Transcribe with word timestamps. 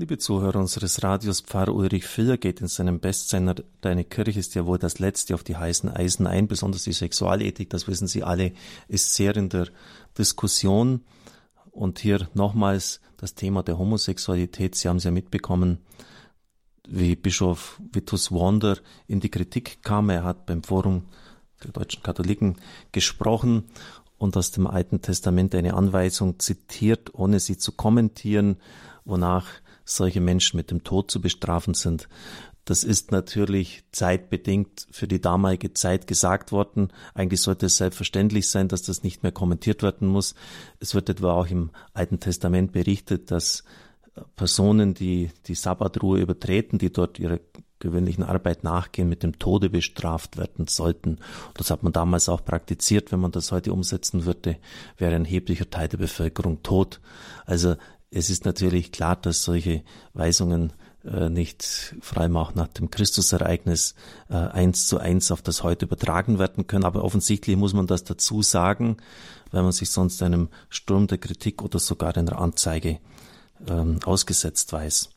Liebe 0.00 0.16
Zuhörer 0.16 0.60
unseres 0.60 1.02
Radios, 1.02 1.40
Pfarrer 1.40 1.74
Ulrich 1.74 2.06
Filler 2.06 2.36
geht 2.36 2.60
in 2.60 2.68
seinem 2.68 3.00
Bestseller 3.00 3.56
Deine 3.80 4.04
Kirche 4.04 4.38
ist 4.38 4.54
ja 4.54 4.64
wohl 4.64 4.78
das 4.78 5.00
Letzte 5.00 5.34
auf 5.34 5.42
die 5.42 5.56
heißen 5.56 5.90
Eisen 5.90 6.28
ein. 6.28 6.46
Besonders 6.46 6.84
die 6.84 6.92
Sexualethik, 6.92 7.68
das 7.68 7.88
wissen 7.88 8.06
Sie 8.06 8.22
alle, 8.22 8.52
ist 8.86 9.16
sehr 9.16 9.36
in 9.36 9.48
der 9.48 9.66
Diskussion. 10.16 11.00
Und 11.72 11.98
hier 11.98 12.28
nochmals 12.34 13.00
das 13.16 13.34
Thema 13.34 13.64
der 13.64 13.76
Homosexualität. 13.76 14.76
Sie 14.76 14.88
haben 14.88 14.98
es 14.98 15.04
ja 15.04 15.10
mitbekommen, 15.10 15.78
wie 16.86 17.16
Bischof 17.16 17.80
Vitus 17.92 18.30
Wander 18.30 18.78
in 19.08 19.18
die 19.18 19.32
Kritik 19.32 19.82
kam. 19.82 20.10
Er 20.10 20.22
hat 20.22 20.46
beim 20.46 20.62
Forum 20.62 21.06
der 21.64 21.72
deutschen 21.72 22.04
Katholiken 22.04 22.58
gesprochen 22.92 23.64
und 24.16 24.36
aus 24.36 24.52
dem 24.52 24.68
Alten 24.68 25.02
Testament 25.02 25.56
eine 25.56 25.74
Anweisung 25.74 26.38
zitiert, 26.38 27.14
ohne 27.14 27.40
sie 27.40 27.58
zu 27.58 27.72
kommentieren, 27.72 28.58
wonach 29.04 29.48
solche 29.88 30.20
Menschen 30.20 30.56
mit 30.56 30.70
dem 30.70 30.84
Tod 30.84 31.10
zu 31.10 31.20
bestrafen 31.20 31.74
sind. 31.74 32.08
Das 32.64 32.84
ist 32.84 33.12
natürlich 33.12 33.82
zeitbedingt 33.92 34.86
für 34.90 35.08
die 35.08 35.22
damalige 35.22 35.72
Zeit 35.72 36.06
gesagt 36.06 36.52
worden. 36.52 36.92
Eigentlich 37.14 37.40
sollte 37.40 37.66
es 37.66 37.78
selbstverständlich 37.78 38.50
sein, 38.50 38.68
dass 38.68 38.82
das 38.82 39.02
nicht 39.02 39.22
mehr 39.22 39.32
kommentiert 39.32 39.82
werden 39.82 40.06
muss. 40.06 40.34
Es 40.78 40.94
wird 40.94 41.08
etwa 41.08 41.32
auch 41.32 41.46
im 41.46 41.70
Alten 41.94 42.20
Testament 42.20 42.72
berichtet, 42.72 43.30
dass 43.30 43.64
Personen, 44.36 44.92
die 44.92 45.30
die 45.46 45.54
Sabbatruhe 45.54 46.20
übertreten, 46.20 46.78
die 46.78 46.92
dort 46.92 47.18
ihrer 47.18 47.38
gewöhnlichen 47.78 48.24
Arbeit 48.24 48.64
nachgehen, 48.64 49.08
mit 49.08 49.22
dem 49.22 49.38
Tode 49.38 49.70
bestraft 49.70 50.36
werden 50.36 50.66
sollten. 50.66 51.18
Das 51.54 51.70
hat 51.70 51.82
man 51.82 51.92
damals 51.92 52.28
auch 52.28 52.44
praktiziert. 52.44 53.12
Wenn 53.12 53.20
man 53.20 53.32
das 53.32 53.52
heute 53.52 53.72
umsetzen 53.72 54.26
würde, 54.26 54.58
wäre 54.98 55.14
ein 55.14 55.24
erheblicher 55.24 55.70
Teil 55.70 55.88
der 55.88 55.98
Bevölkerung 55.98 56.62
tot. 56.62 57.00
Also 57.46 57.76
es 58.10 58.30
ist 58.30 58.44
natürlich 58.44 58.92
klar, 58.92 59.16
dass 59.16 59.42
solche 59.42 59.82
Weisungen 60.14 60.72
äh, 61.04 61.28
nicht 61.28 61.94
vor 62.00 62.18
allem 62.22 62.36
auch 62.36 62.54
nach 62.54 62.68
dem 62.68 62.90
Christusereignis 62.90 63.94
äh, 64.30 64.34
eins 64.34 64.88
zu 64.88 64.98
eins 64.98 65.30
auf 65.30 65.42
das 65.42 65.62
heute 65.62 65.86
übertragen 65.86 66.38
werden 66.38 66.66
können. 66.66 66.84
Aber 66.84 67.04
offensichtlich 67.04 67.56
muss 67.56 67.74
man 67.74 67.86
das 67.86 68.04
dazu 68.04 68.42
sagen, 68.42 68.96
weil 69.50 69.62
man 69.62 69.72
sich 69.72 69.90
sonst 69.90 70.22
einem 70.22 70.48
Sturm 70.70 71.06
der 71.06 71.18
Kritik 71.18 71.62
oder 71.62 71.78
sogar 71.78 72.16
einer 72.16 72.38
Anzeige 72.38 72.98
ähm, 73.66 74.00
ausgesetzt 74.04 74.72
weiß. 74.72 75.10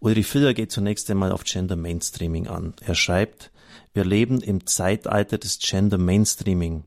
Ulrich 0.00 0.26
Filler 0.26 0.54
geht 0.54 0.72
zunächst 0.72 1.10
einmal 1.10 1.32
auf 1.32 1.44
Gender 1.44 1.76
Mainstreaming 1.76 2.48
an. 2.48 2.74
Er 2.80 2.94
schreibt, 2.94 3.52
wir 3.94 4.04
leben 4.04 4.40
im 4.40 4.66
Zeitalter 4.66 5.38
des 5.38 5.58
Gender 5.58 5.98
Mainstreaming. 5.98 6.84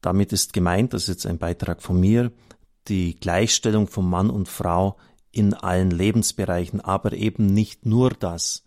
Damit 0.00 0.32
ist 0.32 0.52
gemeint, 0.52 0.92
das 0.92 1.02
ist 1.02 1.08
jetzt 1.08 1.26
ein 1.26 1.38
Beitrag 1.38 1.80
von 1.80 1.98
mir, 1.98 2.32
die 2.88 3.18
Gleichstellung 3.18 3.86
von 3.86 4.08
Mann 4.08 4.30
und 4.30 4.48
Frau 4.48 4.96
in 5.30 5.54
allen 5.54 5.90
Lebensbereichen, 5.90 6.80
aber 6.80 7.12
eben 7.12 7.46
nicht 7.46 7.86
nur 7.86 8.10
das. 8.10 8.64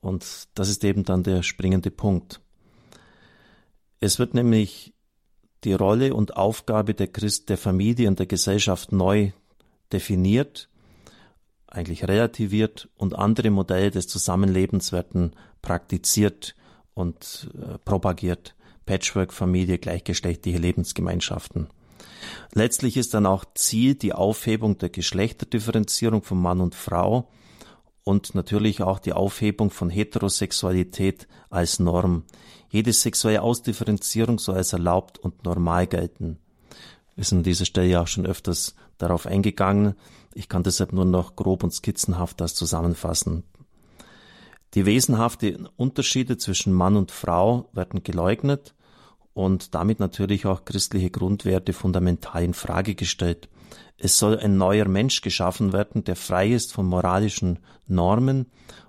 Und 0.00 0.48
das 0.54 0.68
ist 0.68 0.84
eben 0.84 1.04
dann 1.04 1.22
der 1.22 1.42
springende 1.42 1.90
Punkt. 1.90 2.40
Es 4.00 4.18
wird 4.18 4.34
nämlich 4.34 4.94
die 5.64 5.74
Rolle 5.74 6.14
und 6.14 6.36
Aufgabe 6.36 6.94
der 6.94 7.08
Christ, 7.08 7.48
der 7.48 7.58
Familie 7.58 8.08
und 8.08 8.18
der 8.18 8.26
Gesellschaft 8.26 8.92
neu 8.92 9.32
definiert, 9.92 10.68
eigentlich 11.66 12.08
relativiert 12.08 12.88
und 12.96 13.14
andere 13.14 13.50
Modelle 13.50 13.90
des 13.90 14.08
Zusammenlebens 14.08 14.92
werden 14.92 15.36
praktiziert 15.62 16.54
und 16.94 17.50
äh, 17.54 17.78
propagiert. 17.78 18.56
Patchwork-Familie, 18.86 19.78
gleichgeschlechtliche 19.78 20.58
Lebensgemeinschaften. 20.58 21.68
Letztlich 22.52 22.96
ist 22.96 23.14
dann 23.14 23.26
auch 23.26 23.44
Ziel 23.54 23.94
die 23.94 24.12
Aufhebung 24.12 24.78
der 24.78 24.88
Geschlechterdifferenzierung 24.88 26.22
von 26.22 26.40
Mann 26.40 26.60
und 26.60 26.74
Frau 26.74 27.28
und 28.02 28.34
natürlich 28.34 28.82
auch 28.82 28.98
die 28.98 29.12
Aufhebung 29.12 29.70
von 29.70 29.90
Heterosexualität 29.90 31.28
als 31.48 31.78
Norm. 31.78 32.24
Jede 32.70 32.92
sexuelle 32.92 33.42
Ausdifferenzierung 33.42 34.38
soll 34.38 34.56
als 34.56 34.72
erlaubt 34.72 35.18
und 35.18 35.44
normal 35.44 35.86
gelten. 35.86 36.38
Wir 37.14 37.24
sind 37.24 37.38
an 37.38 37.44
dieser 37.44 37.66
Stelle 37.66 37.88
ja 37.88 38.02
auch 38.02 38.06
schon 38.06 38.26
öfters 38.26 38.74
darauf 38.98 39.26
eingegangen. 39.26 39.94
Ich 40.34 40.48
kann 40.48 40.62
deshalb 40.62 40.92
nur 40.92 41.04
noch 41.04 41.36
grob 41.36 41.62
und 41.62 41.72
skizzenhaft 41.72 42.40
das 42.40 42.54
zusammenfassen. 42.54 43.44
Die 44.74 44.86
wesenhaften 44.86 45.68
Unterschiede 45.76 46.36
zwischen 46.36 46.72
Mann 46.72 46.96
und 46.96 47.10
Frau 47.10 47.68
werden 47.72 48.04
geleugnet 48.04 48.74
und 49.40 49.74
damit 49.74 50.00
natürlich 50.00 50.44
auch 50.44 50.66
christliche 50.66 51.10
Grundwerte 51.10 51.72
fundamental 51.72 52.44
in 52.44 52.52
Frage 52.52 52.94
gestellt. 52.94 53.48
Es 53.96 54.18
soll 54.18 54.38
ein 54.38 54.58
neuer 54.58 54.86
Mensch 54.86 55.22
geschaffen 55.22 55.72
werden, 55.72 56.04
der 56.04 56.16
frei 56.16 56.50
ist 56.50 56.74
von 56.74 56.86
moralischen 56.86 57.58
Normen 57.86 58.46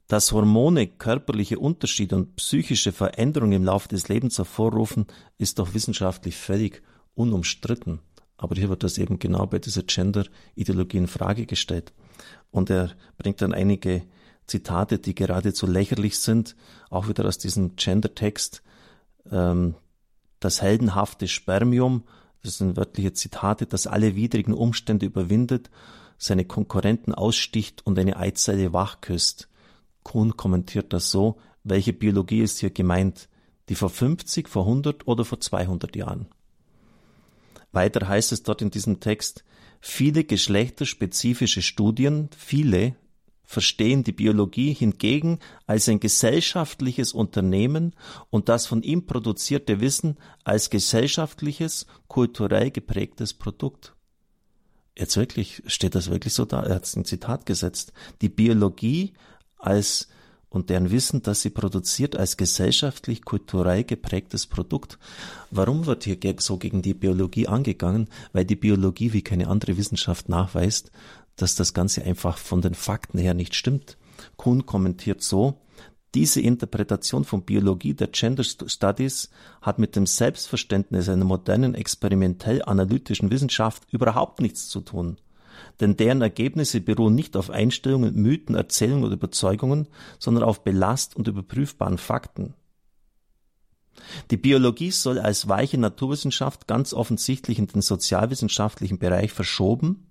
Dass 0.07 0.33
Hormone 0.33 0.87
körperliche 0.87 1.57
Unterschiede 1.57 2.17
und 2.17 2.35
psychische 2.35 2.91
Veränderungen 2.91 3.53
im 3.53 3.63
Laufe 3.63 3.87
des 3.87 4.09
Lebens 4.09 4.37
hervorrufen, 4.37 5.05
ist 5.37 5.57
doch 5.57 5.73
wissenschaftlich 5.73 6.35
völlig 6.35 6.83
unumstritten. 7.15 7.99
Aber 8.41 8.55
hier 8.55 8.69
wird 8.69 8.81
das 8.81 8.97
eben 8.97 9.19
genau 9.19 9.45
bei 9.45 9.59
dieser 9.59 9.83
Gender-Ideologie 9.83 10.97
in 10.97 11.07
Frage 11.07 11.45
gestellt. 11.45 11.93
Und 12.49 12.71
er 12.71 12.89
bringt 13.19 13.39
dann 13.43 13.53
einige 13.53 14.01
Zitate, 14.47 14.97
die 14.97 15.13
geradezu 15.13 15.67
lächerlich 15.67 16.17
sind, 16.17 16.55
auch 16.89 17.07
wieder 17.07 17.23
aus 17.25 17.37
diesem 17.37 17.75
Gender-Text. 17.75 18.63
Ähm, 19.31 19.75
das 20.39 20.59
heldenhafte 20.63 21.27
Spermium, 21.27 22.03
das 22.41 22.57
sind 22.57 22.77
wörtliche 22.77 23.13
Zitate, 23.13 23.67
das 23.67 23.85
alle 23.85 24.15
widrigen 24.15 24.55
Umstände 24.55 25.05
überwindet, 25.05 25.69
seine 26.17 26.43
Konkurrenten 26.43 27.13
aussticht 27.13 27.85
und 27.85 27.99
eine 27.99 28.17
Eizelle 28.17 28.73
wachküsst. 28.73 29.49
Kuhn 30.01 30.35
kommentiert 30.35 30.93
das 30.93 31.11
so, 31.11 31.37
welche 31.63 31.93
Biologie 31.93 32.41
ist 32.41 32.57
hier 32.57 32.71
gemeint? 32.71 33.29
Die 33.69 33.75
vor 33.75 33.91
50, 33.91 34.49
vor 34.49 34.63
100 34.63 35.07
oder 35.07 35.25
vor 35.25 35.39
200 35.39 35.95
Jahren? 35.95 36.25
Weiter 37.71 38.07
heißt 38.07 38.31
es 38.31 38.43
dort 38.43 38.61
in 38.61 38.71
diesem 38.71 38.99
Text, 38.99 39.43
viele 39.79 40.23
geschlechterspezifische 40.23 41.61
Studien, 41.61 42.29
viele 42.37 42.95
verstehen 43.43 44.03
die 44.05 44.13
Biologie 44.13 44.73
hingegen 44.73 45.39
als 45.67 45.89
ein 45.89 45.99
gesellschaftliches 45.99 47.11
Unternehmen 47.11 47.93
und 48.29 48.47
das 48.47 48.65
von 48.65 48.81
ihm 48.81 49.05
produzierte 49.05 49.81
Wissen 49.81 50.17
als 50.45 50.69
gesellschaftliches, 50.69 51.85
kulturell 52.07 52.71
geprägtes 52.71 53.33
Produkt. 53.33 53.93
Jetzt 54.97 55.17
wirklich, 55.17 55.63
steht 55.65 55.95
das 55.95 56.09
wirklich 56.09 56.33
so 56.33 56.45
da? 56.45 56.63
Er 56.63 56.75
hat 56.75 56.95
ein 56.95 57.05
Zitat 57.05 57.45
gesetzt. 57.45 57.91
Die 58.21 58.29
Biologie 58.29 59.13
als 59.57 60.07
und 60.51 60.69
deren 60.69 60.91
Wissen, 60.91 61.23
das 61.23 61.41
sie 61.41 61.49
produziert, 61.49 62.15
als 62.15 62.37
gesellschaftlich, 62.37 63.23
kulturell 63.23 63.85
geprägtes 63.85 64.45
Produkt. 64.45 64.99
Warum 65.49 65.85
wird 65.85 66.03
hier 66.03 66.17
so 66.39 66.57
gegen 66.57 66.81
die 66.81 66.93
Biologie 66.93 67.47
angegangen? 67.47 68.09
Weil 68.33 68.45
die 68.45 68.57
Biologie 68.57 69.13
wie 69.13 69.23
keine 69.23 69.47
andere 69.47 69.77
Wissenschaft 69.77 70.27
nachweist, 70.27 70.91
dass 71.37 71.55
das 71.55 71.73
Ganze 71.73 72.03
einfach 72.03 72.37
von 72.37 72.61
den 72.61 72.75
Fakten 72.75 73.17
her 73.17 73.33
nicht 73.33 73.55
stimmt. 73.55 73.97
Kuhn 74.35 74.65
kommentiert 74.65 75.23
so, 75.23 75.61
diese 76.13 76.41
Interpretation 76.41 77.23
von 77.23 77.43
Biologie 77.43 77.93
der 77.93 78.07
Gender 78.07 78.43
Studies 78.43 79.29
hat 79.61 79.79
mit 79.79 79.95
dem 79.95 80.05
Selbstverständnis 80.05 81.07
einer 81.07 81.23
modernen 81.23 81.75
experimentell-analytischen 81.75 83.31
Wissenschaft 83.31 83.83
überhaupt 83.91 84.41
nichts 84.41 84.67
zu 84.67 84.81
tun. 84.81 85.15
Denn 85.79 85.97
deren 85.97 86.21
Ergebnisse 86.21 86.81
beruhen 86.81 87.15
nicht 87.15 87.35
auf 87.37 87.49
Einstellungen, 87.49 88.15
Mythen, 88.15 88.55
Erzählungen 88.55 89.03
oder 89.05 89.13
Überzeugungen, 89.13 89.87
sondern 90.19 90.43
auf 90.43 90.63
belast- 90.63 91.15
und 91.15 91.27
überprüfbaren 91.27 91.97
Fakten. 91.97 92.53
Die 94.29 94.37
Biologie 94.37 94.91
soll 94.91 95.19
als 95.19 95.47
weiche 95.47 95.77
Naturwissenschaft 95.77 96.67
ganz 96.67 96.93
offensichtlich 96.93 97.59
in 97.59 97.67
den 97.67 97.81
sozialwissenschaftlichen 97.81 98.97
Bereich 98.97 99.31
verschoben 99.31 100.07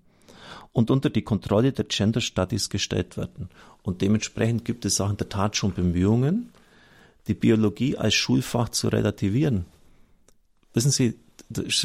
und 0.73 0.91
unter 0.91 1.11
die 1.11 1.23
Kontrolle 1.23 1.73
der 1.73 1.87
Gender 1.87 2.20
Studies 2.20 2.70
gestellt 2.70 3.17
werden. 3.17 3.49
Und 3.82 4.03
dementsprechend 4.03 4.64
gibt 4.64 4.85
es 4.85 5.00
auch 5.00 5.11
in 5.11 5.17
der 5.17 5.29
Tat 5.29 5.56
schon 5.56 5.75
Bemühungen, 5.75 6.50
die 7.26 7.35
Biologie 7.35 7.96
als 7.96 8.14
Schulfach 8.14 8.69
zu 8.69 8.88
relativieren. 8.88 9.67
Wissen 10.73 10.91
Sie, 10.91 11.19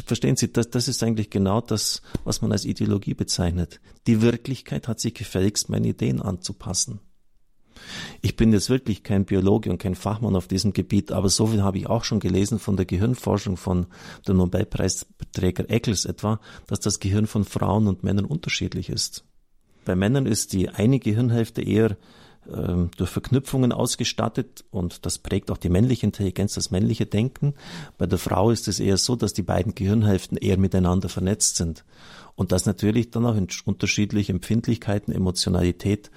verstehen 0.04 0.36
Sie, 0.36 0.52
das, 0.52 0.70
das 0.70 0.88
ist 0.88 1.02
eigentlich 1.02 1.30
genau 1.30 1.60
das, 1.60 2.02
was 2.24 2.42
man 2.42 2.52
als 2.52 2.64
Ideologie 2.64 3.14
bezeichnet. 3.14 3.80
Die 4.06 4.22
Wirklichkeit 4.22 4.88
hat 4.88 5.00
sich 5.00 5.14
gefälligst 5.14 5.68
meinen 5.68 5.84
Ideen 5.84 6.20
anzupassen. 6.22 7.00
Ich 8.22 8.36
bin 8.36 8.52
jetzt 8.52 8.70
wirklich 8.70 9.02
kein 9.02 9.24
Biologe 9.24 9.70
und 9.70 9.78
kein 9.78 9.94
Fachmann 9.94 10.36
auf 10.36 10.48
diesem 10.48 10.72
Gebiet, 10.72 11.12
aber 11.12 11.28
so 11.28 11.46
viel 11.46 11.62
habe 11.62 11.78
ich 11.78 11.86
auch 11.86 12.04
schon 12.04 12.20
gelesen 12.20 12.58
von 12.58 12.76
der 12.76 12.86
Gehirnforschung 12.86 13.56
von 13.56 13.86
dem 14.26 14.38
Nobelpreisträger 14.38 15.68
Eccles 15.68 16.04
etwa, 16.04 16.40
dass 16.66 16.80
das 16.80 17.00
Gehirn 17.00 17.26
von 17.26 17.44
Frauen 17.44 17.86
und 17.86 18.02
Männern 18.02 18.24
unterschiedlich 18.24 18.88
ist. 18.88 19.24
Bei 19.84 19.94
Männern 19.94 20.26
ist 20.26 20.52
die 20.52 20.68
eine 20.68 20.98
Gehirnhälfte 20.98 21.62
eher 21.62 21.96
ähm, 22.52 22.90
durch 22.96 23.10
Verknüpfungen 23.10 23.72
ausgestattet 23.72 24.64
und 24.70 25.06
das 25.06 25.18
prägt 25.18 25.50
auch 25.50 25.56
die 25.56 25.68
männliche 25.68 26.06
Intelligenz, 26.06 26.54
das 26.54 26.70
männliche 26.70 27.06
Denken. 27.06 27.54
Bei 27.98 28.06
der 28.06 28.18
Frau 28.18 28.50
ist 28.50 28.68
es 28.68 28.80
eher 28.80 28.96
so, 28.96 29.16
dass 29.16 29.32
die 29.32 29.42
beiden 29.42 29.74
Gehirnhälften 29.74 30.38
eher 30.38 30.58
miteinander 30.58 31.08
vernetzt 31.08 31.56
sind 31.56 31.84
und 32.34 32.52
das 32.52 32.66
natürlich 32.66 33.10
dann 33.10 33.26
auch 33.26 33.36
unterschiedliche 33.64 34.32
Empfindlichkeiten, 34.32 35.12
Emotionalität 35.12 36.10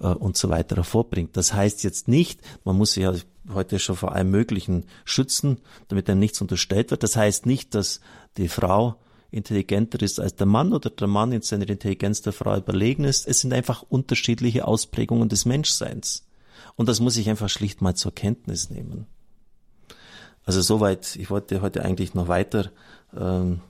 äh, 0.00 0.06
und 0.06 0.36
so 0.36 0.50
weiter 0.50 0.76
hervorbringt. 0.76 1.36
Das 1.36 1.54
heißt 1.54 1.84
jetzt 1.84 2.08
nicht, 2.08 2.40
man 2.64 2.76
muss 2.76 2.92
sich 2.92 3.04
ja 3.04 3.14
heute 3.52 3.78
schon 3.78 3.96
vor 3.96 4.12
allem 4.12 4.30
Möglichen 4.30 4.84
schützen, 5.04 5.58
damit 5.88 6.10
einem 6.10 6.20
nichts 6.20 6.40
unterstellt 6.40 6.90
wird. 6.90 7.02
Das 7.02 7.16
heißt 7.16 7.46
nicht, 7.46 7.74
dass 7.74 8.00
die 8.36 8.48
Frau 8.48 8.96
intelligenter 9.30 10.02
ist 10.02 10.18
als 10.18 10.34
der 10.34 10.46
Mann 10.46 10.72
oder 10.72 10.90
der 10.90 11.06
Mann 11.06 11.32
in 11.32 11.42
seiner 11.42 11.68
Intelligenz 11.68 12.22
der 12.22 12.32
Frau 12.32 12.56
überlegen 12.56 13.04
ist. 13.04 13.26
Es 13.26 13.40
sind 13.40 13.52
einfach 13.52 13.82
unterschiedliche 13.82 14.66
Ausprägungen 14.66 15.28
des 15.28 15.44
Menschseins. 15.44 16.26
Und 16.76 16.88
das 16.88 17.00
muss 17.00 17.16
ich 17.16 17.28
einfach 17.28 17.48
schlicht 17.48 17.80
mal 17.82 17.94
zur 17.94 18.14
Kenntnis 18.14 18.70
nehmen. 18.70 19.06
Also 20.44 20.62
soweit, 20.62 21.16
ich 21.16 21.30
wollte 21.30 21.62
heute 21.62 21.84
eigentlich 21.84 22.14
noch 22.14 22.28
weiter 22.28 22.70
ähm, 23.16 23.60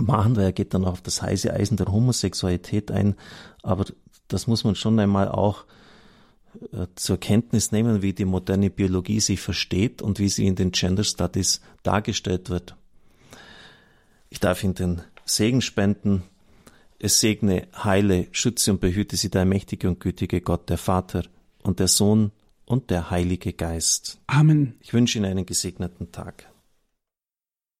machen, 0.00 0.36
weil 0.36 0.44
er 0.44 0.52
geht 0.52 0.74
dann 0.74 0.84
auf 0.84 1.02
das 1.02 1.22
heiße 1.22 1.52
Eisen 1.52 1.76
der 1.76 1.92
Homosexualität 1.92 2.90
ein, 2.90 3.16
aber 3.62 3.84
das 4.28 4.46
muss 4.46 4.64
man 4.64 4.74
schon 4.74 4.98
einmal 4.98 5.28
auch 5.28 5.64
äh, 6.72 6.86
zur 6.94 7.18
Kenntnis 7.18 7.72
nehmen, 7.72 8.02
wie 8.02 8.12
die 8.12 8.24
moderne 8.24 8.70
Biologie 8.70 9.20
sich 9.20 9.40
versteht 9.40 10.00
und 10.00 10.18
wie 10.18 10.28
sie 10.28 10.46
in 10.46 10.54
den 10.54 10.72
Gender 10.72 11.04
Studies 11.04 11.60
dargestellt 11.82 12.50
wird. 12.50 12.76
Ich 14.38 14.40
darf 14.40 14.62
Ihnen 14.62 14.74
den 14.74 15.02
Segen 15.24 15.60
spenden. 15.60 16.22
Es 17.00 17.18
segne, 17.18 17.66
heile, 17.74 18.28
schütze 18.30 18.70
und 18.70 18.80
behüte 18.80 19.16
Sie 19.16 19.30
der 19.30 19.44
mächtige 19.44 19.88
und 19.88 19.98
gütige 19.98 20.40
Gott, 20.40 20.70
der 20.70 20.78
Vater 20.78 21.24
und 21.64 21.80
der 21.80 21.88
Sohn 21.88 22.30
und 22.64 22.90
der 22.90 23.10
Heilige 23.10 23.52
Geist. 23.52 24.20
Amen. 24.28 24.74
Ich 24.80 24.92
wünsche 24.92 25.18
Ihnen 25.18 25.28
einen 25.28 25.44
gesegneten 25.44 26.12
Tag. 26.12 26.48